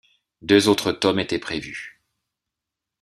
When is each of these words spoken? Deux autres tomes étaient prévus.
Deux 0.41 0.67
autres 0.67 0.91
tomes 0.93 1.19
étaient 1.19 1.37
prévus. 1.37 2.01